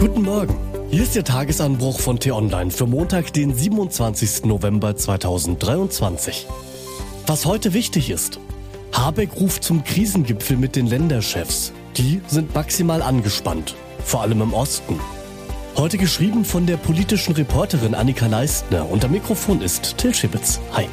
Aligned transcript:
Guten 0.00 0.22
Morgen. 0.22 0.56
Hier 0.90 1.02
ist 1.02 1.14
der 1.14 1.24
Tagesanbruch 1.24 2.00
von 2.00 2.18
T-Online 2.18 2.70
für 2.70 2.86
Montag, 2.86 3.34
den 3.34 3.54
27. 3.54 4.46
November 4.46 4.96
2023. 4.96 6.46
Was 7.26 7.44
heute 7.44 7.74
wichtig 7.74 8.08
ist. 8.08 8.40
Habeck 8.92 9.36
ruft 9.38 9.62
zum 9.62 9.84
Krisengipfel 9.84 10.56
mit 10.56 10.74
den 10.74 10.86
Länderchefs. 10.86 11.74
Die 11.98 12.22
sind 12.28 12.54
maximal 12.54 13.02
angespannt, 13.02 13.74
vor 14.02 14.22
allem 14.22 14.40
im 14.40 14.54
Osten. 14.54 14.98
Heute 15.76 15.98
geschrieben 15.98 16.46
von 16.46 16.64
der 16.64 16.78
politischen 16.78 17.34
Reporterin 17.34 17.94
Annika 17.94 18.26
Leistner 18.26 18.90
und 18.90 19.08
Mikrofon 19.10 19.60
ist 19.60 19.98
Till 19.98 20.14
Schibitz. 20.14 20.60
Hi. 20.72 20.86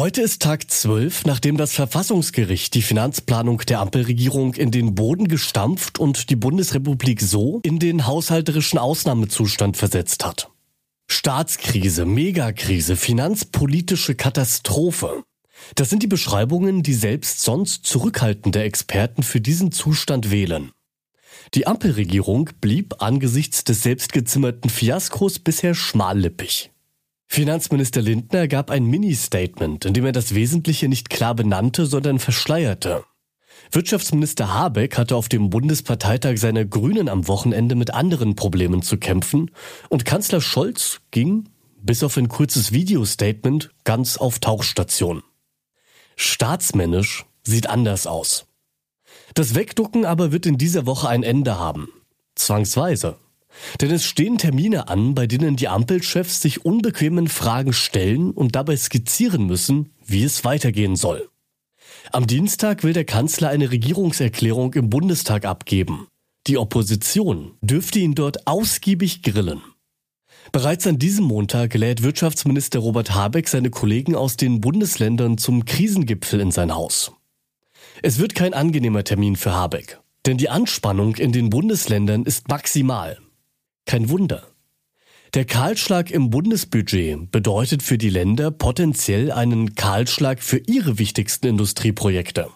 Heute 0.00 0.22
ist 0.22 0.40
Tag 0.40 0.70
12, 0.70 1.26
nachdem 1.26 1.58
das 1.58 1.74
Verfassungsgericht 1.74 2.72
die 2.72 2.80
Finanzplanung 2.80 3.58
der 3.68 3.80
Ampelregierung 3.80 4.54
in 4.54 4.70
den 4.70 4.94
Boden 4.94 5.28
gestampft 5.28 5.98
und 5.98 6.30
die 6.30 6.36
Bundesrepublik 6.36 7.20
so 7.20 7.60
in 7.64 7.78
den 7.78 8.06
haushalterischen 8.06 8.78
Ausnahmezustand 8.78 9.76
versetzt 9.76 10.24
hat. 10.24 10.50
Staatskrise, 11.06 12.06
Megakrise, 12.06 12.96
finanzpolitische 12.96 14.14
Katastrophe. 14.14 15.22
Das 15.74 15.90
sind 15.90 16.02
die 16.02 16.06
Beschreibungen, 16.06 16.82
die 16.82 16.94
selbst 16.94 17.42
sonst 17.42 17.84
zurückhaltende 17.84 18.62
Experten 18.62 19.22
für 19.22 19.42
diesen 19.42 19.70
Zustand 19.70 20.30
wählen. 20.30 20.70
Die 21.52 21.66
Ampelregierung 21.66 22.48
blieb 22.62 23.02
angesichts 23.02 23.64
des 23.64 23.82
selbstgezimmerten 23.82 24.70
Fiaskos 24.70 25.40
bisher 25.40 25.74
schmallippig. 25.74 26.69
Finanzminister 27.32 28.02
Lindner 28.02 28.48
gab 28.48 28.72
ein 28.72 28.86
Mini-Statement, 28.86 29.84
in 29.84 29.94
dem 29.94 30.04
er 30.04 30.10
das 30.10 30.34
Wesentliche 30.34 30.88
nicht 30.88 31.10
klar 31.10 31.36
benannte, 31.36 31.86
sondern 31.86 32.18
verschleierte. 32.18 33.04
Wirtschaftsminister 33.70 34.52
Habeck 34.52 34.98
hatte 34.98 35.14
auf 35.14 35.28
dem 35.28 35.48
Bundesparteitag 35.48 36.38
seiner 36.38 36.64
Grünen 36.64 37.08
am 37.08 37.28
Wochenende 37.28 37.76
mit 37.76 37.94
anderen 37.94 38.34
Problemen 38.34 38.82
zu 38.82 38.96
kämpfen 38.98 39.52
und 39.90 40.04
Kanzler 40.04 40.40
Scholz 40.40 41.02
ging, 41.12 41.48
bis 41.80 42.02
auf 42.02 42.16
ein 42.16 42.26
kurzes 42.26 42.72
Video-Statement, 42.72 43.70
ganz 43.84 44.16
auf 44.16 44.40
Tauchstation. 44.40 45.22
Staatsmännisch 46.16 47.26
sieht 47.44 47.68
anders 47.68 48.08
aus. 48.08 48.46
Das 49.34 49.54
Wegducken 49.54 50.04
aber 50.04 50.32
wird 50.32 50.46
in 50.46 50.58
dieser 50.58 50.84
Woche 50.84 51.08
ein 51.08 51.22
Ende 51.22 51.60
haben. 51.60 51.90
Zwangsweise. 52.34 53.18
Denn 53.80 53.90
es 53.90 54.04
stehen 54.04 54.38
Termine 54.38 54.88
an, 54.88 55.14
bei 55.14 55.26
denen 55.26 55.56
die 55.56 55.68
Ampelchefs 55.68 56.40
sich 56.40 56.64
unbequemen 56.64 57.28
Fragen 57.28 57.72
stellen 57.72 58.30
und 58.30 58.56
dabei 58.56 58.76
skizzieren 58.76 59.46
müssen, 59.46 59.92
wie 60.04 60.24
es 60.24 60.44
weitergehen 60.44 60.96
soll. 60.96 61.28
Am 62.12 62.26
Dienstag 62.26 62.82
will 62.82 62.92
der 62.92 63.04
Kanzler 63.04 63.48
eine 63.48 63.70
Regierungserklärung 63.70 64.74
im 64.74 64.90
Bundestag 64.90 65.44
abgeben. 65.44 66.08
Die 66.46 66.58
Opposition 66.58 67.52
dürfte 67.60 67.98
ihn 67.98 68.14
dort 68.14 68.46
ausgiebig 68.46 69.22
grillen. 69.22 69.60
Bereits 70.52 70.86
an 70.86 70.98
diesem 70.98 71.26
Montag 71.26 71.74
lädt 71.74 72.02
Wirtschaftsminister 72.02 72.80
Robert 72.80 73.14
Habeck 73.14 73.46
seine 73.46 73.70
Kollegen 73.70 74.16
aus 74.16 74.36
den 74.36 74.60
Bundesländern 74.60 75.38
zum 75.38 75.64
Krisengipfel 75.64 76.40
in 76.40 76.50
sein 76.50 76.74
Haus. 76.74 77.12
Es 78.02 78.18
wird 78.18 78.34
kein 78.34 78.54
angenehmer 78.54 79.04
Termin 79.04 79.36
für 79.36 79.52
Habeck, 79.52 80.00
denn 80.26 80.38
die 80.38 80.48
Anspannung 80.48 81.16
in 81.16 81.32
den 81.32 81.50
Bundesländern 81.50 82.24
ist 82.24 82.48
maximal. 82.48 83.18
Kein 83.90 84.08
Wunder. 84.08 84.46
Der 85.34 85.44
Kahlschlag 85.44 86.12
im 86.12 86.30
Bundesbudget 86.30 87.28
bedeutet 87.32 87.82
für 87.82 87.98
die 87.98 88.08
Länder 88.08 88.52
potenziell 88.52 89.32
einen 89.32 89.74
Kahlschlag 89.74 90.44
für 90.44 90.58
ihre 90.58 91.00
wichtigsten 91.00 91.48
Industrieprojekte. 91.48 92.50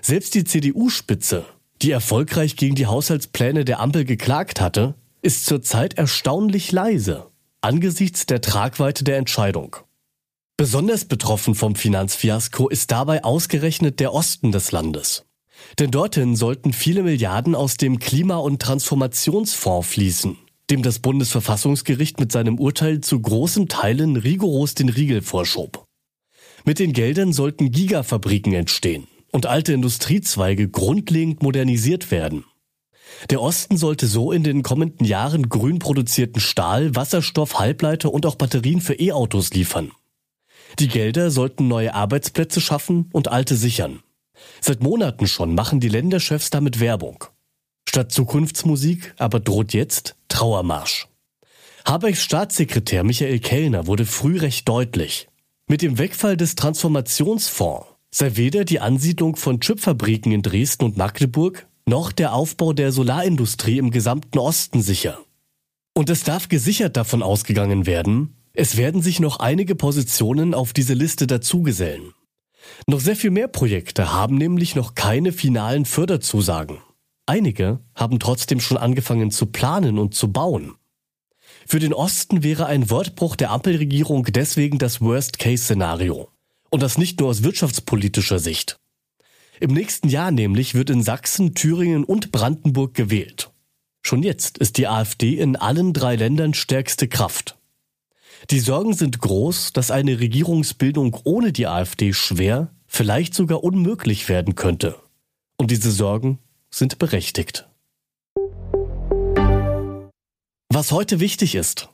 Selbst 0.00 0.34
die 0.34 0.44
CDU-Spitze, 0.44 1.44
die 1.82 1.90
erfolgreich 1.90 2.56
gegen 2.56 2.74
die 2.74 2.86
Haushaltspläne 2.86 3.66
der 3.66 3.80
Ampel 3.80 4.06
geklagt 4.06 4.62
hatte, 4.62 4.94
ist 5.20 5.44
zurzeit 5.44 5.98
erstaunlich 5.98 6.72
leise 6.72 7.26
angesichts 7.60 8.24
der 8.24 8.40
Tragweite 8.40 9.04
der 9.04 9.18
Entscheidung. 9.18 9.76
Besonders 10.56 11.04
betroffen 11.04 11.54
vom 11.54 11.74
Finanzfiasko 11.74 12.70
ist 12.70 12.90
dabei 12.90 13.24
ausgerechnet 13.24 14.00
der 14.00 14.14
Osten 14.14 14.52
des 14.52 14.72
Landes. 14.72 15.26
Denn 15.78 15.90
dorthin 15.90 16.34
sollten 16.34 16.72
viele 16.72 17.02
Milliarden 17.02 17.54
aus 17.54 17.76
dem 17.76 17.98
Klima- 17.98 18.38
und 18.38 18.62
Transformationsfonds 18.62 19.86
fließen, 19.86 20.38
dem 20.70 20.82
das 20.82 20.98
Bundesverfassungsgericht 21.00 22.20
mit 22.20 22.32
seinem 22.32 22.58
Urteil 22.58 23.00
zu 23.00 23.20
großen 23.20 23.68
Teilen 23.68 24.16
rigoros 24.16 24.74
den 24.74 24.88
Riegel 24.88 25.22
vorschob. 25.22 25.84
Mit 26.64 26.78
den 26.78 26.92
Geldern 26.92 27.32
sollten 27.32 27.70
Gigafabriken 27.70 28.52
entstehen 28.52 29.06
und 29.32 29.46
alte 29.46 29.72
Industriezweige 29.72 30.68
grundlegend 30.68 31.42
modernisiert 31.42 32.10
werden. 32.10 32.44
Der 33.30 33.40
Osten 33.40 33.76
sollte 33.76 34.06
so 34.06 34.32
in 34.32 34.42
den 34.42 34.62
kommenden 34.62 35.06
Jahren 35.06 35.48
grün 35.48 35.78
produzierten 35.78 36.40
Stahl, 36.40 36.94
Wasserstoff, 36.94 37.58
Halbleiter 37.58 38.12
und 38.12 38.26
auch 38.26 38.36
Batterien 38.36 38.80
für 38.80 38.94
E-Autos 38.94 39.52
liefern. 39.52 39.92
Die 40.78 40.88
Gelder 40.88 41.30
sollten 41.30 41.68
neue 41.68 41.94
Arbeitsplätze 41.94 42.60
schaffen 42.60 43.10
und 43.12 43.28
alte 43.28 43.56
sichern. 43.56 44.02
Seit 44.60 44.82
Monaten 44.82 45.26
schon 45.26 45.54
machen 45.54 45.80
die 45.80 45.88
Länderchefs 45.88 46.50
damit 46.50 46.80
Werbung. 46.80 47.24
Statt 47.88 48.12
Zukunftsmusik 48.12 49.14
aber 49.18 49.40
droht 49.40 49.74
jetzt 49.74 50.16
Trauermarsch. 50.32 51.08
Habecks 51.84 52.22
Staatssekretär 52.22 53.04
Michael 53.04 53.38
Kellner 53.38 53.86
wurde 53.86 54.06
früh 54.06 54.38
recht 54.38 54.66
deutlich. 54.66 55.28
Mit 55.66 55.82
dem 55.82 55.98
Wegfall 55.98 56.38
des 56.38 56.54
Transformationsfonds 56.54 57.86
sei 58.10 58.36
weder 58.36 58.64
die 58.64 58.80
Ansiedlung 58.80 59.36
von 59.36 59.60
Chipfabriken 59.60 60.32
in 60.32 60.40
Dresden 60.40 60.84
und 60.84 60.96
Magdeburg 60.96 61.66
noch 61.84 62.12
der 62.12 62.32
Aufbau 62.32 62.72
der 62.72 62.92
Solarindustrie 62.92 63.76
im 63.76 63.90
gesamten 63.90 64.38
Osten 64.38 64.80
sicher. 64.80 65.18
Und 65.92 66.08
es 66.08 66.24
darf 66.24 66.48
gesichert 66.48 66.96
davon 66.96 67.22
ausgegangen 67.22 67.84
werden, 67.84 68.34
es 68.54 68.78
werden 68.78 69.02
sich 69.02 69.20
noch 69.20 69.38
einige 69.38 69.74
Positionen 69.74 70.54
auf 70.54 70.72
diese 70.72 70.94
Liste 70.94 71.26
dazugesellen. 71.26 72.14
Noch 72.86 73.00
sehr 73.00 73.16
viel 73.16 73.30
mehr 73.30 73.48
Projekte 73.48 74.14
haben 74.14 74.38
nämlich 74.38 74.76
noch 74.76 74.94
keine 74.94 75.32
finalen 75.32 75.84
Förderzusagen. 75.84 76.78
Einige 77.32 77.80
haben 77.94 78.18
trotzdem 78.18 78.60
schon 78.60 78.76
angefangen 78.76 79.30
zu 79.30 79.46
planen 79.46 79.98
und 79.98 80.14
zu 80.14 80.30
bauen. 80.30 80.74
Für 81.66 81.78
den 81.78 81.94
Osten 81.94 82.42
wäre 82.42 82.66
ein 82.66 82.90
Wortbruch 82.90 83.36
der 83.36 83.52
Ampelregierung 83.52 84.24
deswegen 84.24 84.76
das 84.76 85.00
Worst-Case-Szenario. 85.00 86.28
Und 86.68 86.82
das 86.82 86.98
nicht 86.98 87.20
nur 87.20 87.30
aus 87.30 87.42
wirtschaftspolitischer 87.42 88.38
Sicht. 88.38 88.76
Im 89.60 89.72
nächsten 89.72 90.10
Jahr 90.10 90.30
nämlich 90.30 90.74
wird 90.74 90.90
in 90.90 91.02
Sachsen, 91.02 91.54
Thüringen 91.54 92.04
und 92.04 92.32
Brandenburg 92.32 92.92
gewählt. 92.92 93.50
Schon 94.02 94.22
jetzt 94.22 94.58
ist 94.58 94.76
die 94.76 94.88
AfD 94.88 95.38
in 95.38 95.56
allen 95.56 95.94
drei 95.94 96.16
Ländern 96.16 96.52
stärkste 96.52 97.08
Kraft. 97.08 97.56
Die 98.50 98.60
Sorgen 98.60 98.92
sind 98.92 99.20
groß, 99.20 99.72
dass 99.72 99.90
eine 99.90 100.20
Regierungsbildung 100.20 101.16
ohne 101.24 101.50
die 101.50 101.66
AfD 101.66 102.12
schwer, 102.12 102.74
vielleicht 102.86 103.32
sogar 103.32 103.64
unmöglich 103.64 104.28
werden 104.28 104.54
könnte. 104.54 104.96
Und 105.56 105.70
diese 105.70 105.92
Sorgen 105.92 106.38
sind 106.74 106.98
berechtigt. 106.98 107.68
Was 110.72 110.90
heute 110.90 111.20
wichtig 111.20 111.54
ist. 111.54 111.90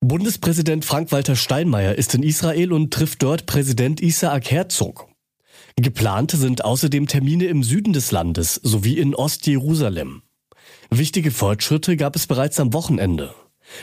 Bundespräsident 0.00 0.84
Frank-Walter 0.84 1.36
Steinmeier 1.36 1.94
ist 1.94 2.14
in 2.14 2.22
Israel 2.22 2.72
und 2.72 2.92
trifft 2.92 3.22
dort 3.22 3.46
Präsident 3.46 4.00
Isaac 4.00 4.50
Herzog. 4.50 5.08
Geplant 5.76 6.32
sind 6.32 6.64
außerdem 6.64 7.06
Termine 7.06 7.46
im 7.46 7.62
Süden 7.62 7.92
des 7.92 8.10
Landes 8.10 8.54
sowie 8.56 8.98
in 8.98 9.14
Ostjerusalem. 9.14 10.22
Wichtige 10.90 11.30
Fortschritte 11.30 11.96
gab 11.96 12.16
es 12.16 12.26
bereits 12.26 12.58
am 12.60 12.72
Wochenende. 12.72 13.34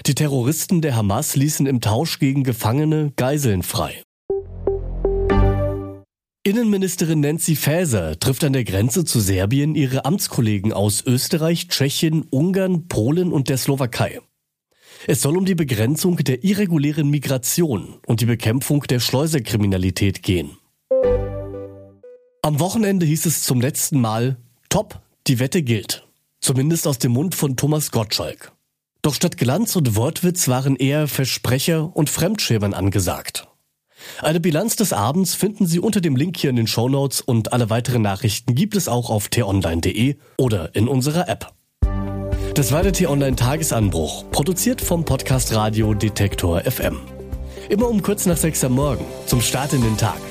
Die 0.06 0.16
Terroristen 0.16 0.82
der 0.82 0.96
Hamas 0.96 1.36
ließen 1.36 1.66
im 1.68 1.80
Tausch 1.82 2.20
gegen 2.20 2.44
Gefangene 2.44 3.14
Geiseln 3.16 3.64
frei. 3.64 4.05
Innenministerin 6.48 7.22
Nancy 7.22 7.56
Faeser 7.56 8.20
trifft 8.20 8.44
an 8.44 8.54
der 8.54 8.64
Grenze 8.64 9.04
zu 9.04 9.20
Serbien 9.20 9.74
ihre 9.74 10.06
Amtskollegen 10.06 10.74
aus 10.74 11.04
Österreich, 11.04 11.70
Tschechien, 11.70 12.28
Ungarn, 12.30 12.88
Polen 12.88 13.34
und 13.34 13.50
der 13.50 13.58
Slowakei. 13.58 14.22
Es 15.08 15.24
soll 15.24 15.38
um 15.38 15.46
die 15.46 15.56
Begrenzung 15.56 16.18
der 16.18 16.44
irregulären 16.44 17.10
Migration 17.10 17.96
und 18.06 18.22
die 18.22 18.28
Bekämpfung 18.28 18.84
der 18.84 19.00
Schleuserkriminalität 19.00 20.22
gehen. 20.22 20.52
Am 22.44 22.60
Wochenende 22.60 23.08
hieß 23.08 23.26
es 23.26 23.42
zum 23.42 23.60
letzten 23.60 24.00
Mal, 24.00 24.38
top, 24.70 25.02
die 25.26 25.40
Wette 25.40 25.64
gilt. 25.64 26.06
Zumindest 26.42 26.86
aus 26.86 27.00
dem 27.00 27.14
Mund 27.14 27.34
von 27.34 27.58
Thomas 27.58 27.90
Gottschalk. 27.90 28.52
Doch 29.02 29.16
statt 29.16 29.38
Glanz 29.38 29.76
und 29.76 29.96
Wortwitz 29.96 30.48
waren 30.48 30.76
eher 30.76 31.08
Versprecher 31.08 31.96
und 31.96 32.12
Fremdschämern 32.12 32.76
angesagt. 32.76 33.48
Eine 34.22 34.40
Bilanz 34.40 34.76
des 34.76 34.94
Abends 34.94 35.36
finden 35.36 35.66
Sie 35.66 35.80
unter 35.80 36.02
dem 36.02 36.16
Link 36.16 36.38
hier 36.38 36.50
in 36.50 36.56
den 36.56 36.68
Show 36.68 36.90
Notes 36.90 37.22
und 37.22 37.54
alle 37.54 37.70
weiteren 37.70 38.02
Nachrichten 38.02 38.56
gibt 38.56 38.76
es 38.76 38.88
auch 38.88 39.10
auf 39.10 39.28
t-online.de 39.28 40.16
oder 40.38 40.74
in 40.76 40.88
unserer 40.88 41.28
App. 41.28 41.54
Das 42.56 42.72
war 42.72 42.84
der 42.84 42.94
T-Online 42.94 43.36
Tagesanbruch, 43.36 44.32
produziert 44.32 44.80
vom 44.80 45.04
Podcast 45.04 45.54
Radio 45.54 45.94
Detektor 45.94 46.62
FM. 46.62 47.00
Immer 47.68 47.90
um 47.90 48.02
kurz 48.02 48.26
nach 48.26 48.38
sechs 48.38 48.64
am 48.64 48.74
Morgen, 48.74 49.04
zum 49.26 49.42
Start 49.42 49.74
in 49.74 49.82
den 49.82 49.98
Tag. 49.98 50.22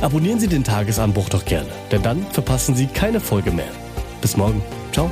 Abonnieren 0.00 0.40
Sie 0.40 0.48
den 0.48 0.64
Tagesanbruch 0.64 1.28
doch 1.28 1.44
gerne, 1.44 1.68
denn 1.92 2.02
dann 2.02 2.26
verpassen 2.32 2.74
Sie 2.74 2.86
keine 2.86 3.20
Folge 3.20 3.52
mehr. 3.52 3.70
Bis 4.20 4.36
morgen. 4.36 4.62
Ciao. 4.92 5.10